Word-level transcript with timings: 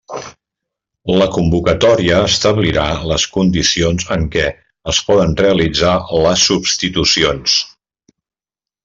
La 1.19 1.25
convocatòria 1.35 2.21
establirà 2.29 2.85
les 3.11 3.25
condicions 3.35 4.07
en 4.17 4.25
què 4.37 4.47
es 4.95 5.03
poden 5.11 5.37
realitzar 5.43 5.93
les 6.25 6.47
substitucions. 6.53 7.59